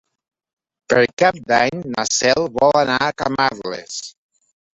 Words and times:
Per 0.93 1.01
Cap 1.23 1.37
d'Any 1.51 1.83
na 1.97 2.05
Cel 2.15 2.49
vol 2.57 2.75
anar 2.81 2.97
a 3.11 3.11
Camarles. 3.25 4.01